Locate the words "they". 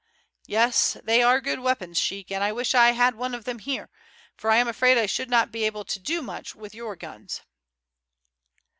1.03-1.21